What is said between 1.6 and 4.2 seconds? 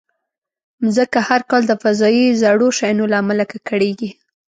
د فضایي زړو شیانو له امله ککړېږي.